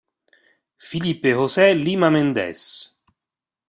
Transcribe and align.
Filipe 0.85 1.29
José 1.41 1.75
Lima 1.75 2.09
Mendes 2.09 2.61